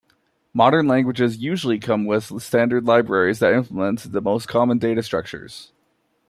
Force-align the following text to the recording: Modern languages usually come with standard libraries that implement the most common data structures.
Modern 0.51 0.87
languages 0.87 1.37
usually 1.37 1.77
come 1.77 2.07
with 2.07 2.41
standard 2.41 2.85
libraries 2.87 3.37
that 3.37 3.53
implement 3.53 4.11
the 4.11 4.19
most 4.19 4.47
common 4.47 4.79
data 4.79 5.03
structures. 5.03 5.73